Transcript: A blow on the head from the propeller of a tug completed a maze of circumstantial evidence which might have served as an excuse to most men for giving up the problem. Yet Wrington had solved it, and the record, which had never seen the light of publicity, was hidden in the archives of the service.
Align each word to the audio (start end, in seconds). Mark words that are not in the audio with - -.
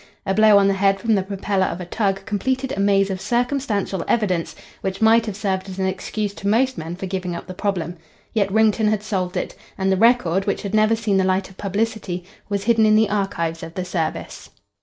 A 0.25 0.33
blow 0.33 0.57
on 0.57 0.67
the 0.67 0.73
head 0.73 0.99
from 0.99 1.13
the 1.13 1.21
propeller 1.21 1.67
of 1.67 1.79
a 1.79 1.85
tug 1.85 2.25
completed 2.25 2.71
a 2.71 2.79
maze 2.79 3.11
of 3.11 3.21
circumstantial 3.21 4.03
evidence 4.07 4.55
which 4.81 4.99
might 4.99 5.27
have 5.27 5.35
served 5.35 5.69
as 5.69 5.77
an 5.77 5.85
excuse 5.85 6.33
to 6.33 6.47
most 6.47 6.75
men 6.75 6.95
for 6.95 7.05
giving 7.05 7.35
up 7.35 7.45
the 7.45 7.53
problem. 7.53 7.97
Yet 8.33 8.51
Wrington 8.51 8.87
had 8.87 9.03
solved 9.03 9.37
it, 9.37 9.53
and 9.77 9.91
the 9.91 9.97
record, 9.97 10.47
which 10.47 10.63
had 10.63 10.73
never 10.73 10.95
seen 10.95 11.17
the 11.17 11.23
light 11.23 11.51
of 11.51 11.57
publicity, 11.57 12.23
was 12.49 12.63
hidden 12.63 12.87
in 12.87 12.95
the 12.95 13.09
archives 13.11 13.61
of 13.61 13.75
the 13.75 13.85
service. 13.85 14.49